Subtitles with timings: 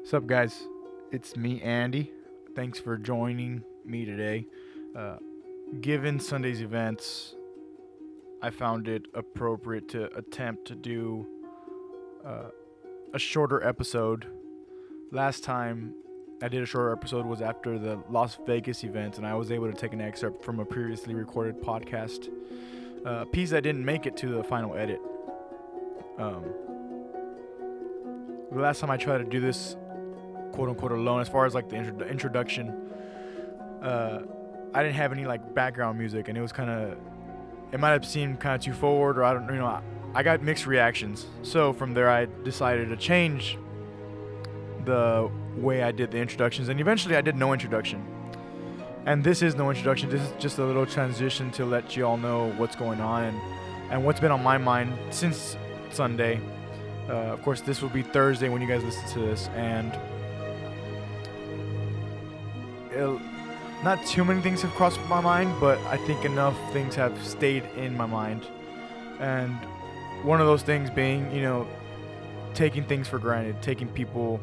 [0.00, 0.66] What's up, guys?
[1.12, 2.10] It's me, Andy.
[2.56, 4.46] Thanks for joining me today.
[4.96, 5.18] Uh,
[5.82, 7.36] given Sunday's events,
[8.42, 11.26] I found it appropriate to attempt to do
[12.26, 12.48] uh,
[13.12, 14.26] a shorter episode.
[15.12, 15.94] Last time
[16.42, 19.70] I did a shorter episode was after the Las Vegas event, and I was able
[19.70, 22.30] to take an excerpt from a previously recorded podcast,
[23.04, 25.00] uh, piece that didn't make it to the final edit.
[26.18, 26.46] Um,
[28.50, 29.76] the last time I tried to do this,
[30.52, 32.90] quote unquote, alone, as far as like the, intro- introduction,
[33.82, 34.20] uh,
[34.72, 36.98] I didn't have any like background music, and it was kind of,
[37.72, 39.82] it might have seemed kind of too forward, or I don't, you know, I,
[40.14, 41.26] I got mixed reactions.
[41.42, 43.58] So from there, I decided to change
[44.84, 48.04] the way I did the introductions, and eventually I did no introduction.
[49.06, 50.10] And this is no introduction.
[50.10, 53.40] This is just a little transition to let you all know what's going on and,
[53.90, 55.56] and what's been on my mind since
[55.90, 56.38] Sunday.
[57.08, 59.98] Uh, of course, this will be Thursday when you guys listen to this, and
[62.94, 63.20] it'll-
[63.82, 67.64] not too many things have crossed my mind, but I think enough things have stayed
[67.76, 68.46] in my mind.
[69.18, 69.56] And
[70.22, 71.66] one of those things being, you know,
[72.54, 74.40] taking things for granted, taking people,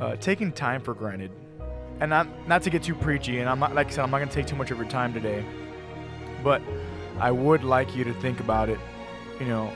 [0.00, 1.30] uh, taking time for granted.
[2.00, 4.20] And not not to get too preachy, and I'm not like I said, I'm not
[4.20, 5.44] gonna take too much of your time today,
[6.44, 6.62] but
[7.20, 8.78] I would like you to think about it.
[9.40, 9.72] You know,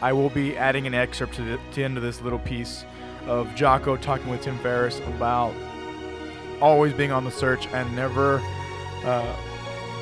[0.00, 2.84] I will be adding an excerpt to the, to the end of this little piece
[3.26, 5.52] of Jocko talking with Tim Ferriss about
[6.60, 8.40] always being on the search and never
[9.04, 9.36] uh,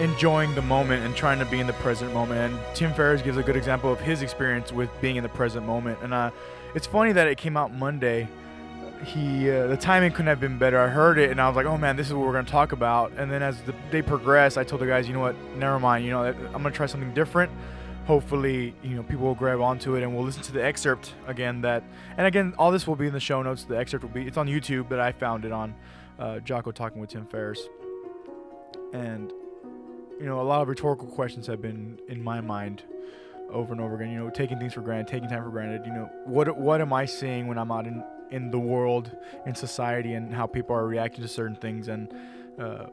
[0.00, 2.52] enjoying the moment and trying to be in the present moment.
[2.52, 5.66] And Tim Ferriss gives a good example of his experience with being in the present
[5.66, 5.98] moment.
[6.02, 6.30] And uh,
[6.74, 8.28] it's funny that it came out Monday.
[9.04, 10.78] He uh, the timing couldn't have been better.
[10.78, 12.72] I heard it and I was like, oh man, this is what we're gonna talk
[12.72, 13.12] about.
[13.16, 16.04] And then as the day progressed, I told the guys, you know what, never mind.
[16.04, 17.52] You know, I'm gonna try something different.
[18.06, 21.60] Hopefully, you know, people will grab onto it and we'll listen to the excerpt again.
[21.60, 21.84] That
[22.16, 23.64] and again, all this will be in the show notes.
[23.64, 25.74] The excerpt will be it's on YouTube, but I found it on
[26.18, 27.68] uh, Jocko talking with Tim Ferriss.
[28.92, 29.32] And
[30.18, 32.82] you know, a lot of rhetorical questions have been in my mind
[33.50, 34.10] over and over again.
[34.10, 35.86] You know, taking things for granted, taking time for granted.
[35.86, 39.54] You know, what what am I seeing when I'm out in in the world, in
[39.54, 42.12] society, and how people are reacting to certain things, and
[42.58, 42.86] uh,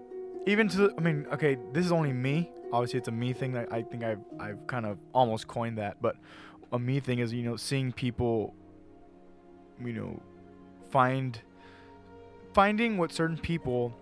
[0.45, 2.51] even to I mean, okay, this is only me.
[2.71, 3.53] Obviously, it's a me thing.
[3.53, 6.15] That I think I've I've kind of almost coined that, but
[6.71, 8.53] a me thing is you know seeing people,
[9.83, 10.21] you know,
[10.91, 11.39] find
[12.55, 13.93] finding what certain people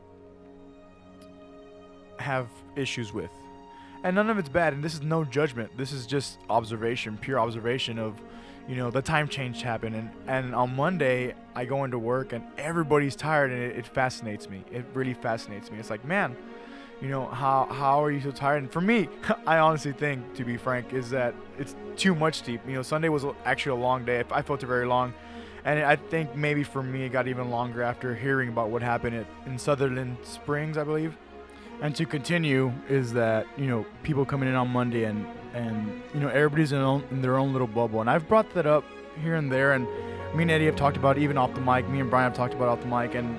[2.19, 3.31] have issues with.
[4.03, 5.75] And none of it's bad, and this is no judgment.
[5.75, 8.21] This is just observation, pure observation of,
[8.67, 9.95] you know, the time change happened.
[9.95, 14.47] And, and on Monday, I go into work and everybody's tired, and it, it fascinates
[14.47, 14.63] me.
[14.71, 15.79] It really fascinates me.
[15.79, 16.37] It's like, man,
[17.01, 18.61] you know, how, how are you so tired?
[18.61, 19.09] And for me,
[19.47, 22.61] I honestly think, to be frank, is that it's too much sleep.
[22.67, 24.23] You know, Sunday was actually a long day.
[24.29, 25.11] I felt it very long.
[25.65, 29.15] And I think maybe for me, it got even longer after hearing about what happened
[29.15, 31.15] at, in Sutherland Springs, I believe.
[31.81, 36.19] And to continue is that you know people coming in on Monday and and you
[36.19, 38.01] know everybody's in, own, in their own little bubble.
[38.01, 38.83] And I've brought that up
[39.21, 39.85] here and there, and
[40.35, 41.87] me and Eddie have talked about it, even off the mic.
[41.89, 43.37] Me and Brian have talked about off the mic, and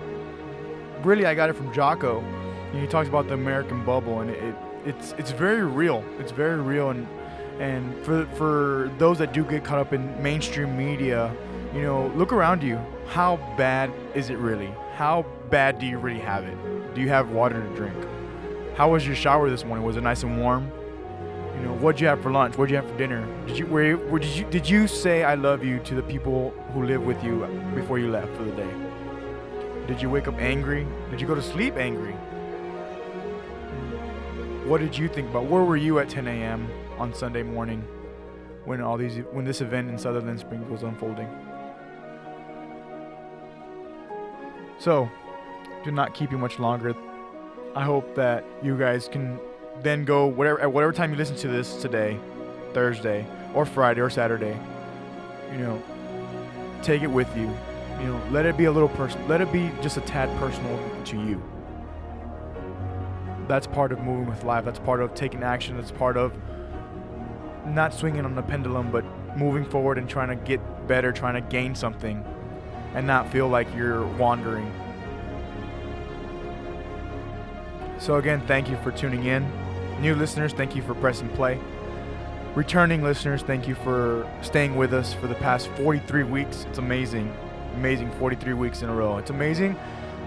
[1.05, 2.21] really I got it from Jocko.
[2.21, 4.55] You know, he talks about the American bubble, and it, it
[4.87, 6.05] it's it's very real.
[6.19, 7.07] It's very real, and
[7.61, 11.35] and for for those that do get caught up in mainstream media,
[11.75, 12.79] you know, look around you.
[13.09, 14.73] How bad is it really?
[14.95, 16.95] How bad do you really have it?
[16.95, 17.97] Do you have water to drink?
[18.77, 19.85] How was your shower this morning?
[19.85, 20.71] Was it nice and warm?
[21.57, 22.57] You know, what'd you have for lunch?
[22.57, 23.27] What'd you have for dinner?
[23.47, 26.51] Did you were, were did you did you say I love you to the people
[26.73, 28.71] who live with you before you left for the day?
[29.87, 30.87] Did you wake up angry?
[31.11, 32.15] Did you go to sleep angry?
[34.65, 35.45] What did you think about?
[35.45, 36.69] Where were you at 10 a.m.
[36.99, 37.87] on Sunday morning
[38.65, 41.29] when all these when this event in Sutherland Springs was unfolding?
[44.85, 45.11] So,
[45.83, 46.95] do not keep you much longer.
[47.75, 49.41] I hope that you guys can
[49.81, 52.21] then go whatever at whatever time you listen to this today,
[52.75, 54.55] Thursday or Friday or Saturday.
[55.53, 55.83] You know,
[56.83, 57.51] take it with you.
[57.99, 59.27] You know, let it be a little person.
[59.27, 61.43] Let it be just a tad personal to you.
[63.49, 64.67] That's part of moving with life.
[64.67, 65.79] That's part of taking action.
[65.79, 66.37] That's part of
[67.65, 69.03] not swinging on the pendulum, but
[69.35, 72.23] moving forward and trying to get better, trying to gain something,
[72.95, 74.73] and not feel like you're wandering.
[77.99, 79.51] So, again, thank you for tuning in.
[80.01, 81.59] New listeners, thank you for pressing play.
[82.55, 86.67] Returning listeners, thank you for staying with us for the past 43 weeks.
[86.69, 87.35] It's amazing.
[87.77, 89.19] Amazing 43 weeks in a row.
[89.19, 89.77] It's amazing.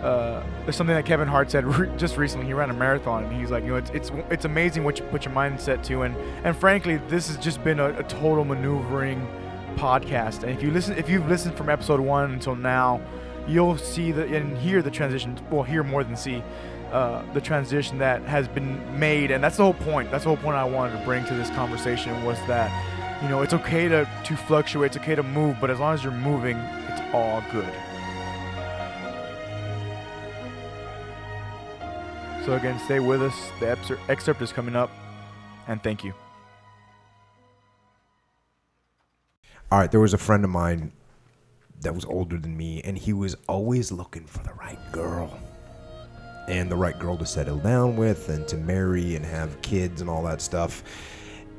[0.01, 2.45] Uh, there's something that Kevin Hart said re- just recently.
[2.45, 5.05] He ran a marathon, and he's like, you know, it's it's it's amazing what you
[5.05, 9.25] put your mindset to, and and frankly, this has just been a, a total maneuvering
[9.77, 10.43] podcast.
[10.43, 13.01] And if you listen, if you've listened from episode one until now,
[13.47, 15.39] you'll see the and hear the transition.
[15.49, 16.43] Well, hear more than see
[16.91, 20.11] uh, the transition that has been made, and that's the whole point.
[20.11, 22.71] That's the whole point I wanted to bring to this conversation was that
[23.23, 26.03] you know it's okay to to fluctuate, it's okay to move, but as long as
[26.03, 27.73] you're moving, it's all good.
[32.45, 33.51] So again, stay with us.
[33.59, 34.89] The excerpt- excerpt is coming up,
[35.67, 36.13] and thank you.
[39.69, 40.93] All right, there was a friend of mine
[41.81, 45.37] that was older than me, and he was always looking for the right girl.
[46.47, 50.09] And the right girl to settle down with and to marry and have kids and
[50.09, 50.83] all that stuff.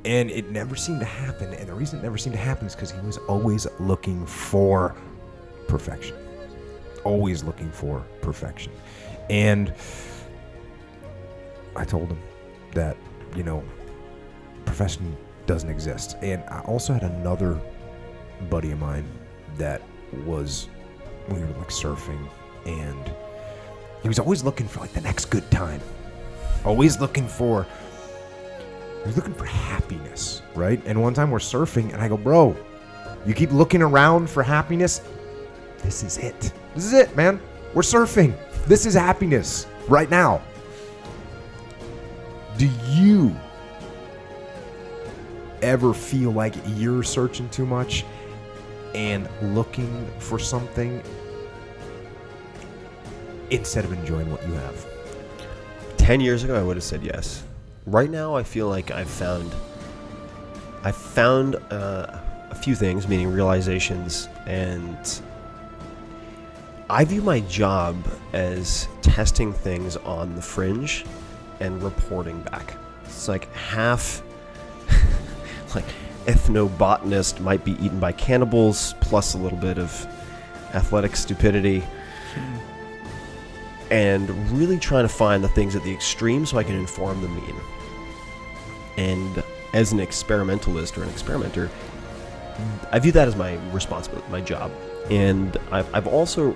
[0.06, 1.52] And it never seemed to happen.
[1.52, 4.96] And the reason it never seemed to happen is because he was always looking for
[5.66, 6.16] perfection.
[7.04, 8.72] Always looking for perfection.
[9.28, 9.74] And
[11.76, 12.18] I told him
[12.72, 12.96] that,
[13.36, 13.62] you know,
[14.64, 15.14] perfection
[15.44, 16.16] doesn't exist.
[16.22, 17.60] And I also had another
[18.44, 19.06] buddy of mine
[19.56, 19.82] that
[20.24, 20.68] was
[21.28, 22.28] we were like surfing
[22.66, 23.12] and
[24.02, 25.80] he was always looking for like the next good time.
[26.64, 27.66] Always looking for
[29.00, 30.80] he was looking for happiness right?
[30.86, 32.56] And one time we're surfing and i go bro
[33.26, 35.02] you keep looking around for happiness?
[35.82, 36.52] This is it.
[36.74, 37.40] This is it man.
[37.74, 38.34] We're surfing.
[38.66, 40.42] This is happiness right now.
[42.56, 43.36] Do you
[45.62, 48.04] ever feel like you're searching too much
[48.94, 51.02] and looking for something
[53.50, 54.86] instead of enjoying what you have.
[55.96, 57.42] 10 years ago I would have said yes.
[57.86, 59.54] Right now I feel like I've found
[60.84, 62.18] I've found uh,
[62.50, 65.20] a few things, meaning realizations and
[66.90, 67.96] I view my job
[68.32, 71.04] as testing things on the fringe
[71.60, 72.74] and reporting back.
[73.04, 74.22] It's like half
[75.74, 75.84] like
[76.28, 80.06] ethnobotanist might be eaten by cannibals, plus a little bit of
[80.74, 81.82] athletic stupidity.
[83.90, 87.28] And really trying to find the things at the extreme so I can inform the
[87.28, 87.54] mean.
[88.98, 89.42] And
[89.72, 91.70] as an experimentalist or an experimenter,
[92.92, 94.70] I view that as my responsibility, my job.
[95.10, 96.54] And I've, I've also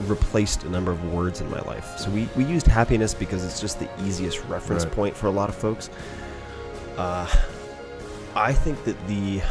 [0.00, 1.98] replaced a number of words in my life.
[1.98, 4.94] So we, we used happiness because it's just the easiest reference Right.
[4.94, 5.88] point for a lot of folks.
[6.96, 7.32] Uh,
[8.34, 9.42] I think that the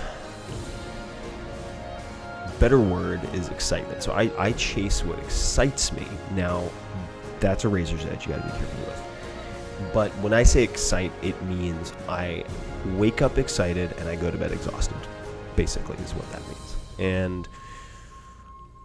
[2.59, 4.03] better word is excitement.
[4.03, 6.07] So I, I chase what excites me.
[6.33, 6.69] Now,
[7.39, 9.91] that's a razor's edge you gotta be careful with.
[9.93, 12.45] But when I say excite, it means I
[12.97, 14.97] wake up excited and I go to bed exhausted,
[15.55, 16.75] basically, is what that means.
[16.99, 17.47] And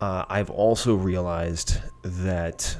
[0.00, 2.76] uh, I've also realized that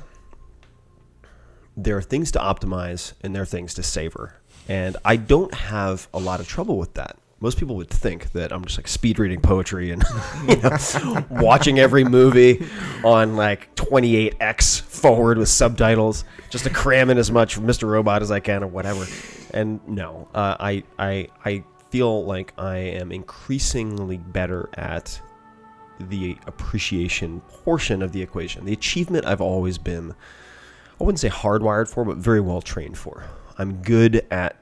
[1.77, 4.35] there are things to optimize and there are things to savor.
[4.69, 7.17] And I don't have a lot of trouble with that.
[7.39, 10.03] Most people would think that I'm just like speed reading poetry and
[10.49, 12.67] you know, watching every movie
[13.05, 17.89] on like 28x forward with subtitles just to cram in as much Mr.
[17.89, 19.07] Robot as I can or whatever.
[19.53, 25.21] And no, uh, I, I, I feel like I am increasingly better at
[26.01, 28.65] the appreciation portion of the equation.
[28.65, 30.15] The achievement I've always been,
[31.01, 33.25] I wouldn't say hardwired for, but very well trained for.
[33.59, 34.57] I'm good at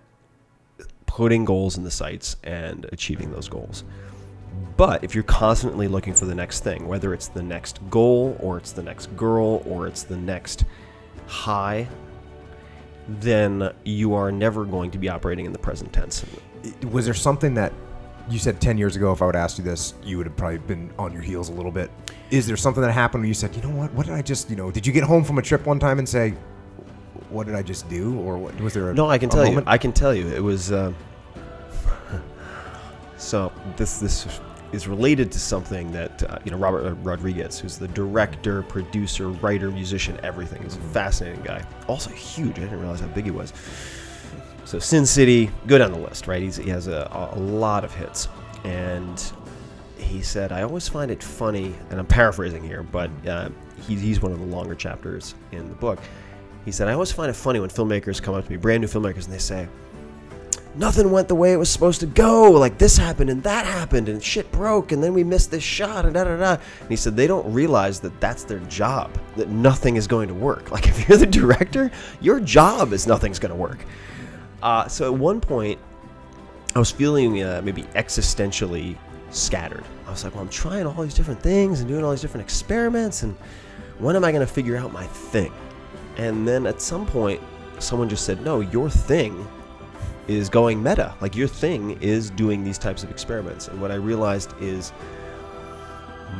[1.06, 3.84] putting goals in the sights and achieving those goals.
[4.76, 8.58] But if you're constantly looking for the next thing, whether it's the next goal or
[8.58, 10.64] it's the next girl or it's the next
[11.26, 11.88] high,
[13.06, 16.24] then you are never going to be operating in the present tense.
[16.90, 17.72] Was there something that
[18.28, 20.58] you said 10 years ago if I would ask you this, you would have probably
[20.58, 21.90] been on your heels a little bit.
[22.30, 24.48] Is there something that happened where you said, you know what, what did I just,
[24.48, 26.34] you know, did you get home from a trip one time and say,
[27.34, 28.18] what did I just do?
[28.20, 29.62] Or what, was there a No, I can tell you.
[29.66, 30.28] I can tell you.
[30.28, 30.72] It was.
[30.72, 30.92] Uh,
[33.18, 34.26] so this this
[34.72, 39.28] is related to something that uh, you know Robert uh, Rodriguez, who's the director, producer,
[39.28, 40.62] writer, musician, everything.
[40.62, 41.64] He's a fascinating guy.
[41.88, 42.58] Also huge.
[42.58, 43.52] I didn't realize how big he was.
[44.64, 46.42] So Sin City, go down the list, right?
[46.42, 48.28] He's, he has a, a lot of hits,
[48.64, 49.22] and
[49.98, 53.50] he said, "I always find it funny," and I'm paraphrasing here, but uh,
[53.86, 55.98] he, he's one of the longer chapters in the book.
[56.64, 58.88] He said, "I always find it funny when filmmakers come up to me, brand new
[58.88, 59.68] filmmakers, and they say."
[60.76, 62.50] Nothing went the way it was supposed to go.
[62.50, 66.04] Like this happened and that happened and shit broke and then we missed this shot
[66.04, 66.52] and da da da.
[66.80, 69.16] And he said they don't realize that that's their job.
[69.36, 70.72] That nothing is going to work.
[70.72, 73.84] Like if you're the director, your job is nothing's going to work.
[74.64, 75.78] Uh, so at one point,
[76.74, 78.96] I was feeling uh, maybe existentially
[79.30, 79.84] scattered.
[80.06, 82.44] I was like, well, I'm trying all these different things and doing all these different
[82.44, 83.36] experiments, and
[83.98, 85.52] when am I going to figure out my thing?
[86.16, 87.40] And then at some point,
[87.78, 89.46] someone just said, no, your thing
[90.28, 91.14] is going meta.
[91.20, 93.68] Like your thing is doing these types of experiments.
[93.68, 94.92] And what I realized is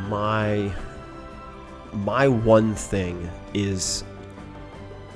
[0.09, 0.73] my
[1.93, 4.03] my one thing is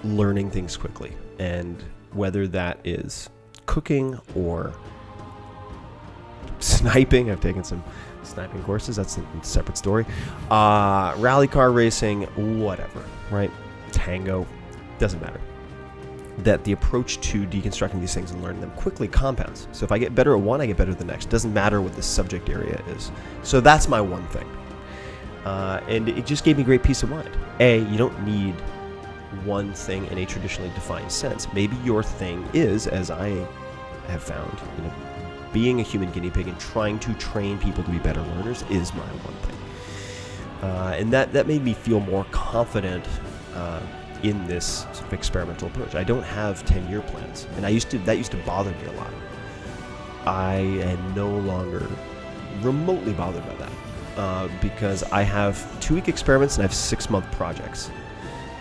[0.04, 3.28] learning things quickly, and whether that is
[3.66, 4.72] cooking or
[6.60, 7.30] sniping.
[7.30, 7.82] I've taken some
[8.22, 8.96] sniping courses.
[8.96, 10.06] That's a separate story.
[10.50, 12.22] Uh, rally car racing,
[12.60, 13.50] whatever, right?
[13.92, 14.46] Tango,
[14.98, 15.40] doesn't matter.
[16.38, 19.66] That the approach to deconstructing these things and learning them quickly compounds.
[19.72, 21.30] So if I get better at one, I get better at the next.
[21.30, 23.10] Doesn't matter what the subject area is.
[23.42, 24.48] So that's my one thing.
[25.44, 27.30] Uh, and it just gave me great peace of mind.
[27.60, 28.54] A, you don't need
[29.44, 31.52] one thing in a traditionally defined sense.
[31.52, 33.28] Maybe your thing is, as I
[34.08, 34.92] have found, you know,
[35.52, 38.92] being a human guinea pig and trying to train people to be better learners is
[38.94, 39.56] my one thing.
[40.62, 43.04] Uh, and that, that made me feel more confident
[43.54, 43.80] uh,
[44.22, 45.94] in this sort of experimental approach.
[45.94, 48.86] I don't have 10 year plans, and I used to that used to bother me
[48.86, 49.12] a lot.
[50.26, 51.86] I am no longer
[52.60, 53.72] remotely bothered by that
[54.16, 57.90] uh, because I have two week experiments and I have six month projects.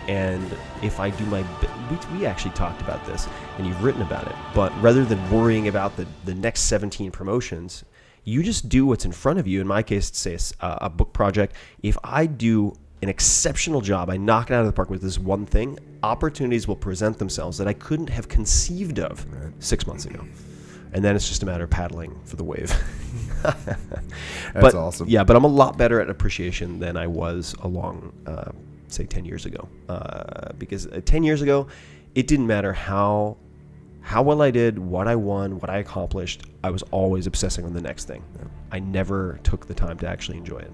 [0.06, 1.44] And if I do my,
[1.90, 3.28] we, we actually talked about this
[3.58, 7.84] and you've written about it, but rather than worrying about the, the next 17 promotions,
[8.24, 9.60] you just do what's in front of you.
[9.60, 11.54] In my case, say a, a book project.
[11.82, 15.18] If I do an exceptional job, I knock it out of the park with this
[15.18, 19.24] one thing, opportunities will present themselves that I couldn't have conceived of
[19.60, 20.24] six months ago.
[20.92, 22.72] And then it's just a matter of paddling for the wave.
[23.42, 23.66] That's
[24.54, 25.08] but, awesome.
[25.08, 28.52] Yeah, but I'm a lot better at appreciation than I was along, uh,
[28.88, 29.68] say, 10 years ago.
[29.88, 31.68] Uh, because uh, 10 years ago,
[32.14, 33.36] it didn't matter how
[34.00, 36.46] how well I did, what I won, what I accomplished.
[36.64, 38.24] I was always obsessing on the next thing.
[38.72, 40.72] I never took the time to actually enjoy it.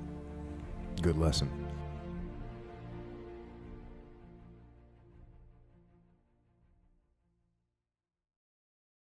[1.02, 1.50] Good lesson.